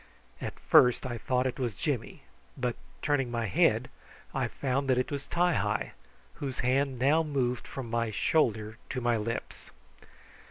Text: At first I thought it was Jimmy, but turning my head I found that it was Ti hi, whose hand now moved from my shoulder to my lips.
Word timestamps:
At 0.41 0.59
first 0.59 1.05
I 1.05 1.19
thought 1.19 1.45
it 1.45 1.59
was 1.59 1.75
Jimmy, 1.75 2.23
but 2.57 2.75
turning 3.03 3.29
my 3.29 3.45
head 3.45 3.87
I 4.33 4.47
found 4.47 4.89
that 4.89 4.97
it 4.97 5.11
was 5.11 5.27
Ti 5.27 5.53
hi, 5.53 5.91
whose 6.41 6.57
hand 6.61 6.97
now 6.97 7.21
moved 7.21 7.67
from 7.67 7.87
my 7.87 8.09
shoulder 8.09 8.79
to 8.89 8.99
my 8.99 9.15
lips. 9.15 9.69